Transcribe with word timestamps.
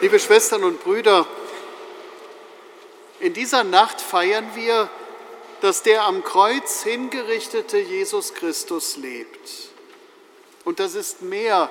Liebe 0.00 0.20
Schwestern 0.20 0.62
und 0.62 0.84
Brüder, 0.84 1.26
in 3.18 3.32
dieser 3.34 3.64
Nacht 3.64 4.00
feiern 4.00 4.46
wir, 4.54 4.88
dass 5.60 5.82
der 5.82 6.04
am 6.04 6.22
Kreuz 6.22 6.84
hingerichtete 6.84 7.78
Jesus 7.78 8.32
Christus 8.32 8.96
lebt. 8.96 9.70
Und 10.64 10.78
das 10.78 10.94
ist 10.94 11.22
mehr 11.22 11.68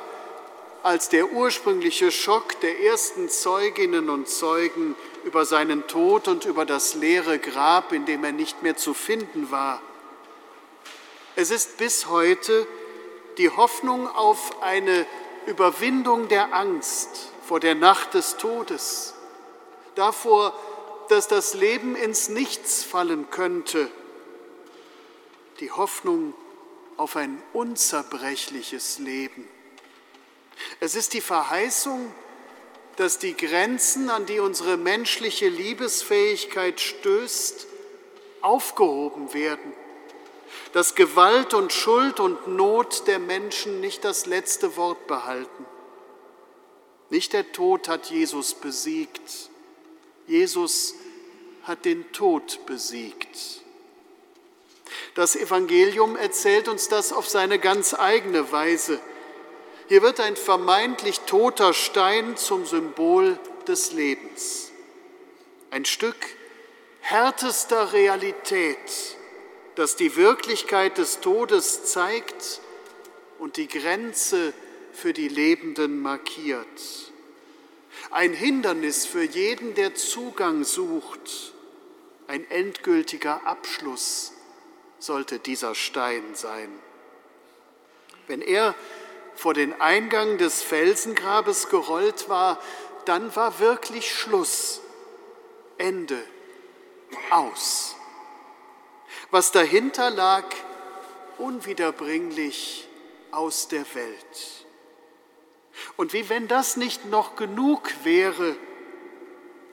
als 0.83 1.07
der 1.07 1.31
ursprüngliche 1.31 2.11
Schock 2.11 2.59
der 2.59 2.81
ersten 2.81 3.29
Zeuginnen 3.29 4.09
und 4.09 4.27
Zeugen 4.27 4.97
über 5.23 5.45
seinen 5.45 5.87
Tod 5.87 6.27
und 6.27 6.43
über 6.43 6.65
das 6.65 6.95
leere 6.95 7.39
Grab, 7.39 7.93
in 7.93 8.05
dem 8.05 8.25
er 8.25 8.33
nicht 8.33 8.61
mehr 8.61 8.75
zu 8.75 8.93
finden 8.93 9.51
war. 9.51 9.81
Es 11.37 11.49
ist 11.49 11.77
bis 11.77 12.07
heute 12.07 12.67
die 13.37 13.49
Hoffnung 13.49 14.05
auf 14.05 14.61
eine 14.61 15.05
Überwindung 15.45 16.27
der 16.27 16.53
Angst 16.53 17.31
vor 17.47 17.61
der 17.61 17.75
Nacht 17.75 18.13
des 18.13 18.35
Todes, 18.35 19.13
davor, 19.95 20.53
dass 21.07 21.29
das 21.29 21.53
Leben 21.53 21.95
ins 21.95 22.27
Nichts 22.27 22.83
fallen 22.83 23.29
könnte, 23.29 23.89
die 25.61 25.71
Hoffnung 25.71 26.33
auf 26.97 27.15
ein 27.15 27.41
unzerbrechliches 27.53 28.99
Leben. 28.99 29.47
Es 30.81 30.95
ist 30.95 31.13
die 31.13 31.21
Verheißung, 31.21 32.13
dass 32.97 33.17
die 33.17 33.37
Grenzen, 33.37 34.09
an 34.09 34.25
die 34.25 34.41
unsere 34.41 34.75
menschliche 34.75 35.47
Liebesfähigkeit 35.47 36.81
stößt, 36.81 37.67
aufgehoben 38.41 39.33
werden, 39.33 39.71
dass 40.73 40.95
Gewalt 40.95 41.53
und 41.53 41.71
Schuld 41.71 42.19
und 42.19 42.49
Not 42.49 43.07
der 43.07 43.19
Menschen 43.19 43.79
nicht 43.79 44.03
das 44.03 44.25
letzte 44.25 44.75
Wort 44.75 45.07
behalten. 45.07 45.65
Nicht 47.09 47.33
der 47.33 47.51
Tod 47.51 47.87
hat 47.87 48.09
Jesus 48.09 48.53
besiegt, 48.53 49.49
Jesus 50.27 50.95
hat 51.63 51.85
den 51.85 52.11
Tod 52.11 52.65
besiegt. 52.65 53.61
Das 55.15 55.35
Evangelium 55.35 56.15
erzählt 56.15 56.67
uns 56.67 56.89
das 56.89 57.11
auf 57.11 57.27
seine 57.27 57.59
ganz 57.59 57.93
eigene 57.93 58.51
Weise. 58.51 58.99
Hier 59.87 60.01
wird 60.01 60.19
ein 60.19 60.35
vermeintlich 60.35 61.21
toter 61.21 61.73
Stein 61.73 62.35
zum 62.35 62.65
Symbol 62.65 63.39
des 63.67 63.93
Lebens. 63.93 64.71
Ein 65.71 65.85
Stück 65.85 66.17
härtester 66.99 67.93
Realität, 67.93 69.15
das 69.75 69.95
die 69.95 70.15
Wirklichkeit 70.15 70.97
des 70.97 71.21
Todes 71.21 71.85
zeigt 71.85 72.61
und 73.39 73.57
die 73.57 73.67
Grenze 73.67 74.53
für 74.97 75.13
die 75.13 75.27
Lebenden 75.27 76.01
markiert. 76.01 77.11
Ein 78.09 78.33
Hindernis 78.33 79.05
für 79.05 79.21
jeden, 79.21 79.75
der 79.75 79.93
Zugang 79.93 80.63
sucht. 80.63 81.53
Ein 82.25 82.49
endgültiger 82.49 83.45
Abschluss 83.45 84.33
sollte 84.97 85.37
dieser 85.37 85.75
Stein 85.75 86.33
sein. 86.33 86.69
Wenn 88.25 88.41
er 88.41 88.73
vor 89.35 89.53
den 89.53 89.79
Eingang 89.79 90.39
des 90.39 90.63
Felsengrabes 90.63 91.69
gerollt 91.69 92.27
war, 92.27 92.59
dann 93.05 93.35
war 93.35 93.59
wirklich 93.59 94.11
Schluss, 94.11 94.81
Ende, 95.77 96.21
aus. 97.29 97.95
Was 99.29 99.51
dahinter 99.51 100.09
lag, 100.09 100.45
unwiederbringlich 101.37 102.87
aus 103.29 103.67
der 103.67 103.85
Welt. 103.93 104.66
Und 105.95 106.13
wie 106.13 106.29
wenn 106.29 106.47
das 106.47 106.77
nicht 106.77 107.05
noch 107.05 107.35
genug 107.35 107.91
wäre, 108.03 108.55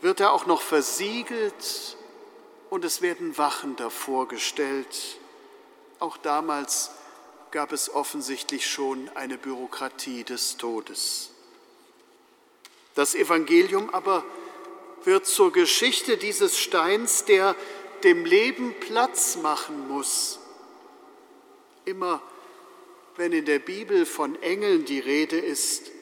wird 0.00 0.20
er 0.20 0.32
auch 0.32 0.46
noch 0.46 0.60
versiegelt 0.60 1.96
und 2.70 2.84
es 2.84 3.02
werden 3.02 3.38
Wachen 3.38 3.76
davor 3.76 4.28
gestellt. 4.28 5.18
Auch 5.98 6.16
damals 6.16 6.90
gab 7.50 7.72
es 7.72 7.88
offensichtlich 7.94 8.68
schon 8.68 9.08
eine 9.14 9.38
Bürokratie 9.38 10.24
des 10.24 10.56
Todes. 10.56 11.30
Das 12.94 13.14
Evangelium 13.14 13.90
aber 13.90 14.24
wird 15.04 15.26
zur 15.26 15.52
Geschichte 15.52 16.16
dieses 16.16 16.58
Steins, 16.58 17.24
der 17.24 17.56
dem 18.02 18.24
Leben 18.24 18.74
Platz 18.80 19.36
machen 19.36 19.88
muss. 19.88 20.38
Immer 21.84 22.22
wenn 23.16 23.32
in 23.32 23.44
der 23.44 23.58
Bibel 23.58 24.06
von 24.06 24.40
Engeln 24.42 24.84
die 24.84 25.00
Rede 25.00 25.38
ist, 25.38 25.92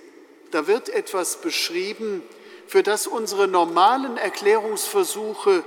da 0.53 0.67
wird 0.67 0.89
etwas 0.89 1.41
beschrieben, 1.41 2.23
für 2.67 2.83
das 2.83 3.07
unsere 3.07 3.49
normalen 3.49 4.17
Erklärungsversuche, 4.17 5.65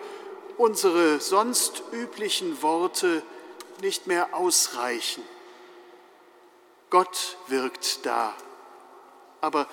unsere 0.57 1.19
sonst 1.19 1.83
üblichen 1.91 2.61
Worte 2.61 3.21
nicht 3.81 4.07
mehr 4.07 4.33
ausreichen. 4.33 5.23
Gott 6.89 7.37
wirkt 7.47 8.05
da. 8.05 8.33
Aber 9.41 9.67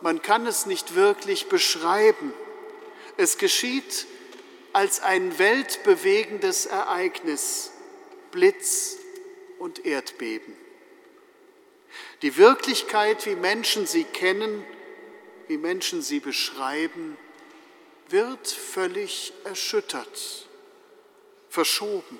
man 0.00 0.22
kann 0.22 0.46
es 0.46 0.66
nicht 0.66 0.94
wirklich 0.94 1.48
beschreiben. 1.48 2.32
Es 3.16 3.38
geschieht 3.38 4.06
als 4.72 5.00
ein 5.00 5.38
weltbewegendes 5.38 6.66
Ereignis, 6.66 7.72
Blitz 8.30 8.96
und 9.58 9.84
Erdbeben. 9.84 10.54
Die 12.22 12.36
Wirklichkeit, 12.36 13.26
wie 13.26 13.36
Menschen 13.36 13.86
sie 13.86 14.04
kennen, 14.04 14.64
wie 15.46 15.56
Menschen 15.56 16.02
sie 16.02 16.20
beschreiben, 16.20 17.16
wird 18.08 18.48
völlig 18.48 19.32
erschüttert, 19.44 20.48
verschoben, 21.48 22.18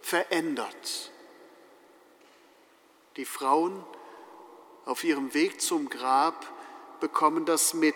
verändert. 0.00 1.10
Die 3.16 3.24
Frauen 3.24 3.84
auf 4.84 5.04
ihrem 5.04 5.34
Weg 5.34 5.60
zum 5.60 5.90
Grab 5.90 6.46
bekommen 7.00 7.44
das 7.44 7.74
mit, 7.74 7.94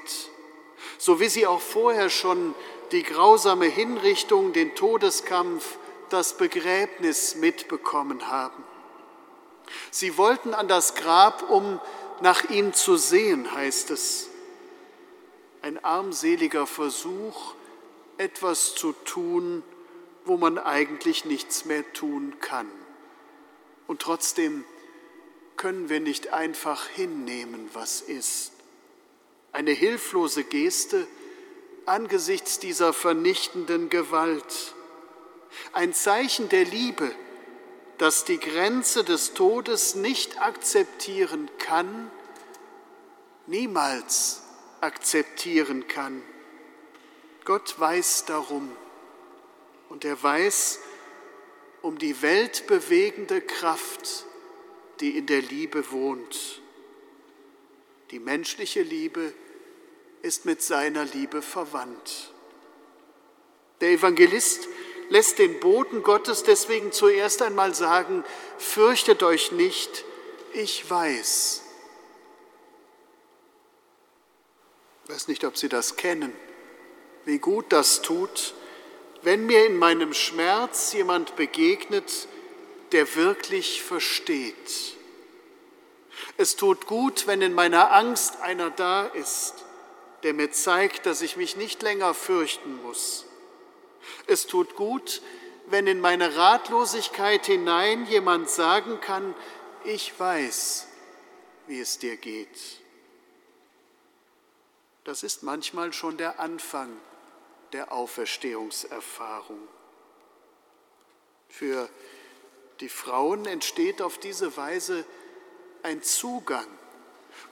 so 0.98 1.20
wie 1.20 1.28
sie 1.28 1.46
auch 1.46 1.60
vorher 1.60 2.10
schon 2.10 2.54
die 2.92 3.02
grausame 3.02 3.66
Hinrichtung, 3.66 4.52
den 4.52 4.74
Todeskampf, 4.74 5.78
das 6.08 6.36
Begräbnis 6.36 7.36
mitbekommen 7.36 8.28
haben. 8.28 8.64
Sie 9.90 10.16
wollten 10.16 10.54
an 10.54 10.68
das 10.68 10.94
Grab, 10.94 11.48
um 11.50 11.80
nach 12.20 12.50
ihm 12.50 12.72
zu 12.72 12.96
sehen, 12.96 13.52
heißt 13.52 13.90
es. 13.90 14.28
Ein 15.62 15.82
armseliger 15.84 16.66
Versuch, 16.66 17.54
etwas 18.18 18.74
zu 18.74 18.92
tun, 18.92 19.62
wo 20.24 20.36
man 20.36 20.58
eigentlich 20.58 21.24
nichts 21.24 21.64
mehr 21.64 21.90
tun 21.92 22.34
kann. 22.40 22.70
Und 23.86 24.02
trotzdem 24.02 24.64
können 25.56 25.88
wir 25.88 26.00
nicht 26.00 26.32
einfach 26.32 26.86
hinnehmen, 26.86 27.68
was 27.72 28.00
ist. 28.00 28.52
Eine 29.52 29.72
hilflose 29.72 30.44
Geste 30.44 31.06
angesichts 31.86 32.58
dieser 32.58 32.92
vernichtenden 32.92 33.88
Gewalt. 33.88 34.74
Ein 35.72 35.92
Zeichen 35.92 36.48
der 36.48 36.64
Liebe, 36.64 37.10
das 38.00 38.24
die 38.24 38.40
Grenze 38.40 39.04
des 39.04 39.34
Todes 39.34 39.94
nicht 39.94 40.40
akzeptieren 40.40 41.50
kann, 41.58 42.10
niemals 43.46 44.40
akzeptieren 44.80 45.86
kann. 45.86 46.22
Gott 47.44 47.78
weiß 47.78 48.24
darum 48.24 48.74
und 49.90 50.06
er 50.06 50.22
weiß 50.22 50.78
um 51.82 51.98
die 51.98 52.22
weltbewegende 52.22 53.42
Kraft, 53.42 54.24
die 55.00 55.18
in 55.18 55.26
der 55.26 55.42
Liebe 55.42 55.90
wohnt. 55.90 56.62
Die 58.12 58.18
menschliche 58.18 58.80
Liebe 58.80 59.34
ist 60.22 60.46
mit 60.46 60.62
seiner 60.62 61.04
Liebe 61.04 61.42
verwandt. 61.42 62.32
Der 63.82 63.90
Evangelist 63.90 64.68
lässt 65.10 65.38
den 65.38 65.60
Boten 65.60 66.02
Gottes 66.02 66.44
deswegen 66.44 66.92
zuerst 66.92 67.42
einmal 67.42 67.74
sagen, 67.74 68.24
fürchtet 68.58 69.22
euch 69.22 69.52
nicht, 69.52 70.04
ich 70.54 70.88
weiß. 70.88 71.62
Ich 75.04 75.14
weiß 75.14 75.28
nicht, 75.28 75.44
ob 75.44 75.56
Sie 75.56 75.68
das 75.68 75.96
kennen, 75.96 76.32
wie 77.24 77.38
gut 77.38 77.66
das 77.70 78.00
tut, 78.00 78.54
wenn 79.22 79.44
mir 79.46 79.66
in 79.66 79.76
meinem 79.76 80.14
Schmerz 80.14 80.92
jemand 80.92 81.36
begegnet, 81.36 82.28
der 82.92 83.16
wirklich 83.16 83.82
versteht. 83.82 84.96
Es 86.36 86.56
tut 86.56 86.86
gut, 86.86 87.26
wenn 87.26 87.42
in 87.42 87.52
meiner 87.52 87.92
Angst 87.92 88.40
einer 88.40 88.70
da 88.70 89.06
ist, 89.06 89.54
der 90.22 90.34
mir 90.34 90.52
zeigt, 90.52 91.06
dass 91.06 91.20
ich 91.22 91.36
mich 91.36 91.56
nicht 91.56 91.82
länger 91.82 92.14
fürchten 92.14 92.80
muss. 92.82 93.26
Es 94.26 94.46
tut 94.46 94.76
gut, 94.76 95.22
wenn 95.66 95.86
in 95.86 96.00
meine 96.00 96.36
Ratlosigkeit 96.36 97.46
hinein 97.46 98.06
jemand 98.06 98.50
sagen 98.50 99.00
kann, 99.00 99.34
ich 99.84 100.18
weiß, 100.18 100.88
wie 101.66 101.80
es 101.80 101.98
dir 101.98 102.16
geht. 102.16 102.80
Das 105.04 105.22
ist 105.22 105.42
manchmal 105.42 105.92
schon 105.92 106.16
der 106.16 106.40
Anfang 106.40 106.90
der 107.72 107.92
Auferstehungserfahrung. 107.92 109.60
Für 111.48 111.88
die 112.80 112.88
Frauen 112.88 113.46
entsteht 113.46 114.02
auf 114.02 114.18
diese 114.18 114.56
Weise 114.56 115.04
ein 115.82 116.02
Zugang, 116.02 116.66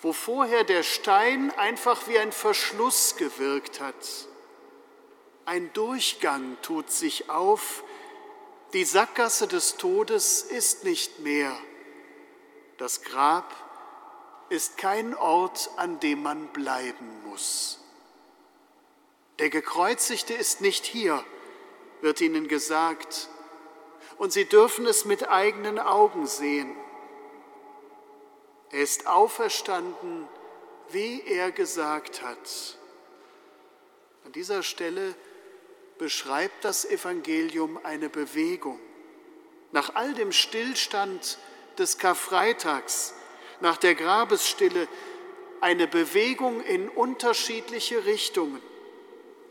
wo 0.01 0.13
vorher 0.13 0.65
der 0.65 0.83
Stein 0.83 1.51
einfach 1.53 2.07
wie 2.09 2.19
ein 2.19 2.33
Verschluss 2.33 3.17
gewirkt 3.17 3.81
hat. 3.81 3.95
Ein 5.49 5.73
Durchgang 5.73 6.59
tut 6.61 6.91
sich 6.91 7.31
auf, 7.31 7.83
die 8.75 8.85
Sackgasse 8.85 9.49
des 9.49 9.79
Todes 9.79 10.43
ist 10.43 10.85
nicht 10.85 11.21
mehr. 11.21 11.57
Das 12.77 13.01
Grab 13.01 13.51
ist 14.51 14.77
kein 14.77 15.15
Ort, 15.15 15.71
an 15.79 16.01
dem 16.01 16.23
man 16.23 16.49
bleiben 16.49 17.23
muss. 17.25 17.81
Der 19.39 19.49
Gekreuzigte 19.49 20.35
ist 20.35 20.61
nicht 20.61 20.85
hier, 20.85 21.25
wird 22.03 22.21
ihnen 22.21 22.47
gesagt, 22.47 23.31
und 24.19 24.35
sie 24.35 24.45
dürfen 24.45 24.85
es 24.85 25.07
mit 25.07 25.31
eigenen 25.31 25.79
Augen 25.79 26.27
sehen. 26.27 26.77
Er 28.69 28.83
ist 28.83 29.07
auferstanden, 29.07 30.29
wie 30.91 31.23
er 31.23 31.53
gesagt 31.53 32.21
hat. 32.21 32.77
An 34.27 34.33
dieser 34.33 34.63
Stelle 34.63 35.15
beschreibt 35.99 36.65
das 36.65 36.85
Evangelium 36.85 37.79
eine 37.83 38.09
Bewegung. 38.09 38.81
Nach 39.73 39.95
all 39.95 40.15
dem 40.15 40.33
Stillstand 40.33 41.39
des 41.77 41.99
Karfreitags, 41.99 43.15
nach 43.61 43.77
der 43.77 43.95
Grabesstille, 43.95 44.89
eine 45.61 45.87
Bewegung 45.87 46.63
in 46.63 46.89
unterschiedliche 46.89 48.05
Richtungen, 48.07 48.63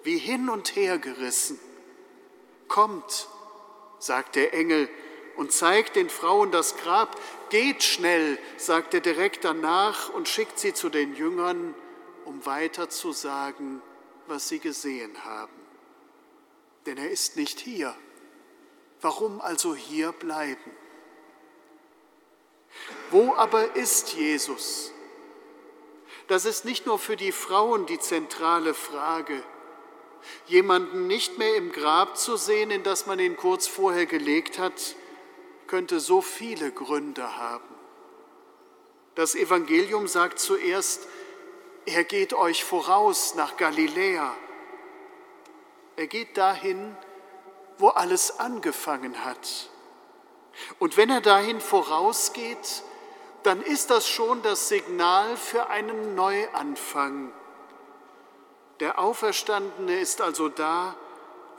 wie 0.04 0.18
hin 0.18 0.50
und 0.50 0.76
her 0.76 0.98
gerissen. 0.98 1.60
Kommt, 2.68 3.28
sagt 4.00 4.36
der 4.36 4.54
Engel 4.54 4.90
und 5.36 5.52
zeigt 5.52 5.96
den 5.96 6.10
Frauen 6.10 6.52
das 6.52 6.78
Grab. 6.78 7.20
Geht 7.50 7.84
schnell, 7.84 8.40
sagt 8.58 8.94
er 8.94 9.02
direkt 9.02 9.44
danach 9.44 10.10
und 10.10 10.28
schickt 10.28 10.60
sie 10.60 10.74
zu 10.74 10.90
den 10.90 11.16
Jüngern, 11.16 11.76
um 12.26 12.46
weiter 12.46 12.90
zu 12.90 13.12
sagen, 13.12 13.82
was 14.28 14.50
sie 14.50 14.60
gesehen 14.60 15.24
haben. 15.24 15.67
Denn 16.88 16.98
er 16.98 17.12
ist 17.12 17.36
nicht 17.36 17.60
hier. 17.60 17.96
Warum 19.02 19.40
also 19.42 19.76
hier 19.76 20.12
bleiben? 20.12 20.72
Wo 23.12 23.36
aber 23.36 23.76
ist 23.76 24.14
Jesus? 24.14 24.92
Das 26.28 26.46
ist 26.46 26.66
nicht 26.66 26.88
nur 26.88 26.98
für 26.98 27.16
die 27.16 27.32
Frauen 27.32 27.86
die 27.86 28.00
zentrale 28.00 28.74
Frage 28.74 29.44
jemanden 30.48 31.08
nicht 31.08 31.38
mehr 31.38 31.56
im 31.56 31.72
Grab 31.72 32.18
zu 32.18 32.38
sehen, 32.38 32.72
in 32.72 32.84
das 32.84 33.06
man 33.06 33.20
ihn 33.20 33.38
kurz 33.38 33.68
vorher 33.68 34.06
gelegt 34.06 34.60
hat, 34.60 34.96
könnte 35.68 36.00
so 36.00 36.22
viele 36.22 36.72
Gründe 36.72 37.38
haben. 37.38 37.64
Das 39.16 39.36
Evangelium 39.36 40.08
sagt 40.08 40.40
zuerst, 40.40 41.08
er 41.86 42.04
geht 42.04 42.34
euch 42.34 42.64
voraus 42.64 43.36
nach 43.36 43.58
Galiläa. 43.58 44.36
Er 45.98 46.08
geht 46.08 46.38
dahin, 46.38 46.96
wo 47.78 47.90
alles 47.90 48.40
angefangen 48.40 49.26
hat. 49.26 49.70
Und 50.80 50.96
wenn 50.96 51.10
er 51.10 51.22
dahin 51.22 51.60
vorausgeht, 51.60 52.84
dann 53.44 53.62
ist 53.62 53.90
das 53.90 54.08
schon 54.08 54.42
das 54.42 54.70
Signal 54.70 55.36
für 55.36 55.68
einen 55.68 56.16
Neuanfang 56.16 57.34
der 58.80 59.00
Auferstandene 59.00 60.00
ist 60.00 60.22
also 60.22 60.50
da, 60.50 60.96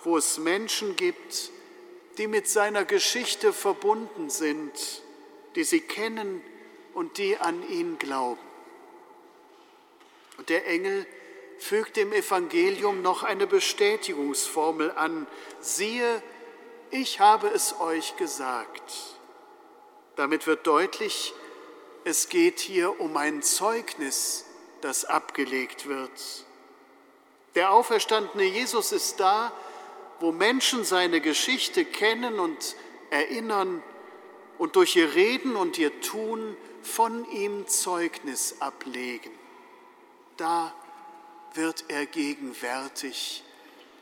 wo 0.05 0.17
es 0.17 0.38
Menschen 0.38 0.94
gibt, 0.94 1.50
die 2.17 2.29
mit 2.29 2.49
seiner 2.49 2.85
Geschichte 2.85 3.52
verbunden 3.52 4.31
sind, 4.31 5.02
die 5.56 5.64
sie 5.64 5.81
kennen 5.81 6.43
und 6.94 7.19
die 7.19 7.37
an 7.37 7.69
ihn 7.69 7.99
glauben. 7.99 8.40
Und 10.37 10.49
der 10.49 10.67
Engel 10.69 11.06
fügt 11.58 11.96
dem 11.96 12.12
Evangelium 12.12 13.02
noch 13.02 13.22
eine 13.22 13.46
Bestätigungsformel 13.46 14.93
an. 14.93 15.26
Siehe, 15.60 16.22
ich 16.90 17.20
habe 17.20 17.49
es 17.49 17.78
euch 17.81 18.16
gesagt. 18.16 18.93
Damit 20.16 20.46
wird 20.46 20.66
deutlich, 20.66 21.34
es 22.05 22.28
geht 22.28 22.60
hier 22.60 23.00
um 23.00 23.16
ein 23.16 23.43
Zeugnis, 23.43 24.46
das 24.81 25.05
abgelegt 25.05 25.88
wird. 25.88 26.10
Der 27.55 27.72
auferstandene 27.72 28.44
Jesus 28.44 28.93
ist 28.93 29.20
da, 29.20 29.52
wo 30.20 30.32
Menschen 30.32 30.84
seine 30.84 31.20
Geschichte 31.20 31.84
kennen 31.84 32.38
und 32.38 32.76
erinnern 33.11 33.82
und 34.58 34.76
durch 34.76 34.96
ihr 34.96 35.14
Reden 35.14 35.56
und 35.56 35.78
ihr 35.78 36.00
Tun 36.00 36.56
von 36.82 37.28
ihm 37.31 37.66
Zeugnis 37.66 38.56
ablegen. 38.61 39.31
Da 40.37 40.75
wird 41.58 41.87
er 41.88 42.06
gegenwärtig, 42.06 43.43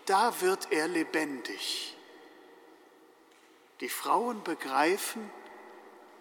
da 0.05 0.41
wird 0.43 0.69
er 0.71 0.89
lebendig. 0.89 1.97
Die 3.81 3.89
Frauen 3.89 4.43
begreifen 4.45 5.29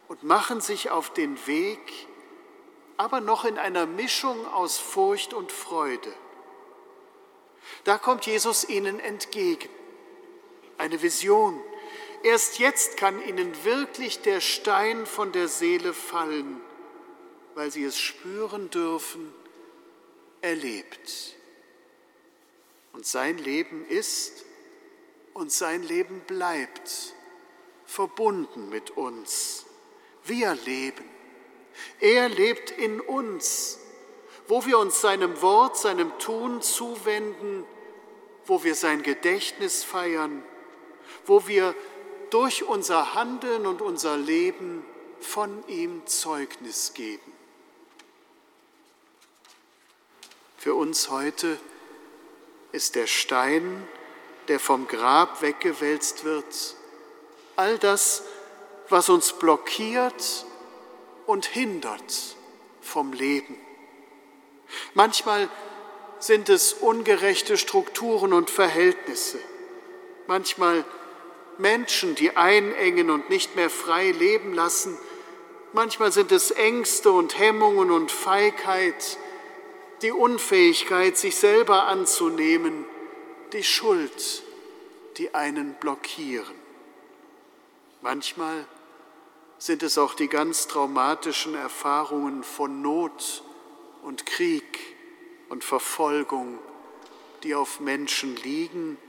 und 0.08 0.24
machen 0.24 0.62
sich 0.62 0.90
auf 0.90 1.14
den 1.14 1.46
Weg, 1.46 2.08
aber 2.96 3.20
noch 3.20 3.44
in 3.44 3.58
einer 3.58 3.86
Mischung 3.86 4.48
aus 4.48 4.78
Furcht 4.78 5.34
und 5.34 5.52
Freude. 5.52 6.14
Da 7.84 7.98
kommt 7.98 8.26
Jesus 8.26 8.68
ihnen 8.70 9.02
entgegen. 9.02 9.70
Eine 10.78 11.02
Vision. 11.02 11.62
Erst 12.24 12.60
jetzt 12.60 12.96
kann 12.96 13.22
ihnen 13.22 13.66
wirklich 13.66 14.22
der 14.22 14.40
Stein 14.40 15.06
von 15.06 15.34
der 15.34 15.50
Seele 15.50 15.94
fallen, 15.94 16.62
weil 17.56 17.72
sie 17.72 17.84
es 17.84 18.00
spüren 18.00 18.70
dürfen, 18.70 19.34
er 20.46 20.56
lebt. 20.56 21.36
Und 22.94 23.06
sein 23.06 23.38
Leben 23.38 23.86
ist 23.88 24.46
und 25.34 25.52
sein 25.52 25.84
Leben 25.84 26.22
bleibt 26.22 27.14
verbunden 27.86 28.70
mit 28.70 28.92
uns. 28.92 29.66
Wir 30.24 30.56
leben. 30.56 31.04
Er 32.00 32.30
lebt 32.30 32.72
in 32.72 33.02
uns 33.02 33.80
wo 34.48 34.66
wir 34.66 34.78
uns 34.80 35.02
seinem 35.02 35.42
Wort, 35.42 35.78
seinem 35.78 36.18
Tun 36.20 36.62
zuwenden, 36.62 37.66
wo 38.46 38.64
wir 38.64 38.76
sein 38.76 39.02
Gedächtnis 39.02 39.84
feiern, 39.84 40.44
wo 41.26 41.48
wir 41.48 41.74
durch 42.30 42.64
unser 42.64 43.16
Handeln 43.16 43.66
und 43.66 43.82
unser 43.82 44.18
Leben 44.18 44.86
von 45.20 45.64
ihm 45.68 46.06
Zeugnis 46.06 46.94
geben. 46.94 47.35
Für 50.66 50.74
uns 50.74 51.12
heute 51.12 51.60
ist 52.72 52.96
der 52.96 53.06
Stein, 53.06 53.88
der 54.48 54.60
vom 54.60 54.88
Grab 54.88 55.44
weggewälzt 55.44 56.24
wird, 56.24 56.76
all 57.56 57.78
das, 57.78 58.24
was 58.90 59.10
uns 59.10 59.34
blockiert 59.34 60.48
und 61.28 61.46
hindert 61.46 62.36
vom 62.82 63.14
Leben. 63.14 63.60
Manchmal 64.96 65.50
sind 66.18 66.50
es 66.50 66.74
ungerechte 66.74 67.60
Strukturen 67.60 68.34
und 68.34 68.50
Verhältnisse. 68.50 69.38
Manchmal 70.26 70.84
Menschen, 71.60 72.16
die 72.16 72.38
einengen 72.38 73.12
und 73.12 73.30
nicht 73.30 73.56
mehr 73.56 73.70
frei 73.70 74.10
leben 74.10 74.56
lassen. 74.56 74.98
Manchmal 75.74 76.12
sind 76.12 76.32
es 76.32 76.50
Ängste 76.50 77.12
und 77.12 77.38
Hemmungen 77.38 77.92
und 77.92 78.12
Feigheit, 78.12 79.20
die 80.06 80.12
Unfähigkeit, 80.12 81.18
sich 81.18 81.36
selber 81.36 81.88
anzunehmen, 81.88 82.86
die 83.54 83.64
Schuld, 83.64 84.44
die 85.18 85.34
einen 85.34 85.74
blockieren. 85.74 86.54
Manchmal 88.04 88.68
sind 89.58 89.82
es 89.82 89.98
auch 89.98 90.14
die 90.14 90.28
ganz 90.28 90.68
traumatischen 90.68 91.56
Erfahrungen 91.56 92.44
von 92.44 92.84
Not 92.84 93.42
und 94.04 94.28
Krieg 94.28 94.80
und 95.50 95.64
Verfolgung, 95.64 96.60
die 97.42 97.56
auf 97.56 97.80
Menschen 97.80 98.36
liegen 98.36 99.00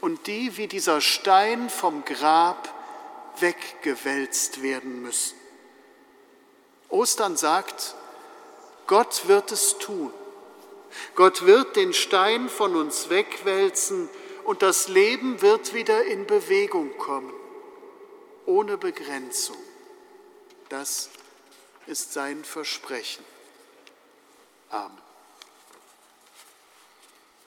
und 0.00 0.26
die 0.26 0.56
wie 0.56 0.68
dieser 0.68 1.02
Stein 1.02 1.68
vom 1.68 2.02
Grab 2.06 2.74
weggewälzt 3.40 4.62
werden 4.62 5.02
müssen. 5.02 5.36
Ostern 6.88 7.36
sagt, 7.36 7.94
Gott 8.86 9.28
wird 9.28 9.52
es 9.52 9.76
tun. 9.76 10.10
Gott 11.14 11.46
wird 11.46 11.76
den 11.76 11.92
Stein 11.92 12.48
von 12.48 12.76
uns 12.76 13.10
wegwälzen 13.10 14.08
und 14.44 14.62
das 14.62 14.88
Leben 14.88 15.42
wird 15.42 15.74
wieder 15.74 16.04
in 16.04 16.26
Bewegung 16.26 16.96
kommen, 16.98 17.32
ohne 18.46 18.78
Begrenzung. 18.78 19.56
Das 20.68 21.10
ist 21.86 22.12
sein 22.12 22.44
Versprechen. 22.44 23.24
Amen. 24.70 25.09